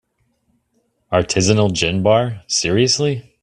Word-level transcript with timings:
Artisanal 1.13 1.71
gin 1.71 2.01
bar, 2.01 2.41
seriously?! 2.47 3.37